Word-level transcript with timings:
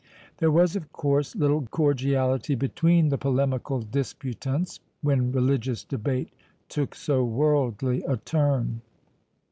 There 0.39 0.49
was, 0.49 0.75
of 0.75 0.91
course, 0.91 1.35
little 1.35 1.67
cordiality 1.67 2.55
between 2.55 3.09
the 3.09 3.19
polemical 3.19 3.81
disputants, 3.83 4.79
when 5.03 5.31
religious 5.31 5.83
debate 5.83 6.33
took 6.69 6.95
so 6.95 7.23
worldly 7.23 8.01
a 8.05 8.17
turn. 8.17 8.81